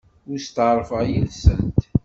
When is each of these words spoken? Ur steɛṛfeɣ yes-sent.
Ur 0.29 0.37
steɛṛfeɣ 0.39 1.01
yes-sent. 1.11 1.79